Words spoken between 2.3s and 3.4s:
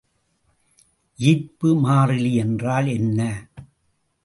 என்றால் என்ன?